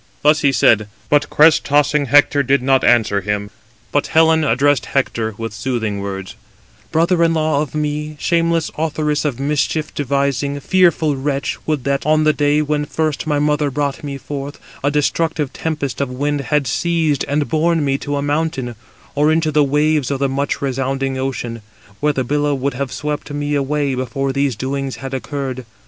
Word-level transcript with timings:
Thus 0.23 0.41
he 0.41 0.51
said, 0.51 0.87
but 1.09 1.29
crest 1.29 1.63
tossing 1.63 2.07
Hector 2.07 2.41
did 2.41 2.63
not 2.63 2.83
answer 2.83 3.21
him. 3.21 3.51
But 3.91 4.07
Helen 4.07 4.43
addressed 4.43 4.87
him 4.87 4.93
[Hector] 4.95 5.35
with 5.37 5.53
soothing 5.53 5.99
words: 5.99 6.33
"Brother 6.91 7.21
in 7.23 7.35
law 7.35 7.61
of 7.61 7.75
me, 7.75 8.17
shameless 8.19 8.71
authoress 8.79 9.25
of 9.25 9.39
mischief 9.39 9.93
devising, 9.93 10.59
fearful 10.59 11.15
wretch, 11.15 11.59
would 11.67 11.83
that, 11.83 12.03
on 12.03 12.23
the 12.23 12.33
day 12.33 12.63
when 12.63 12.83
first 12.85 13.27
my 13.27 13.37
mother 13.37 13.69
brought 13.69 14.03
me 14.03 14.17
forth, 14.17 14.57
a 14.83 14.89
destructive 14.89 15.53
tempest 15.53 16.01
of 16.01 16.09
wind 16.09 16.41
had 16.49 16.65
seized 16.65 17.23
and 17.27 17.47
borne 17.47 17.85
me 17.85 17.99
to 17.99 18.17
a 18.17 18.23
mountain, 18.23 18.73
or 19.13 19.31
into 19.31 19.51
the 19.51 19.63
waves 19.63 20.09
of 20.09 20.17
the 20.17 20.27
much 20.27 20.63
resounding 20.63 21.19
ocean, 21.19 21.61
where 21.99 22.11
the 22.11 22.23
billow 22.23 22.55
would 22.55 22.73
have 22.73 22.91
swept 22.91 23.31
me 23.31 23.53
away 23.53 23.93
before 23.93 24.33
these 24.33 24.55
doings 24.55 24.95
had 24.95 25.13
occurred. 25.13 25.63